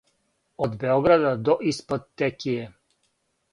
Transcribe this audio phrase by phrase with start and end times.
[0.67, 2.67] од Београда до испод Текијe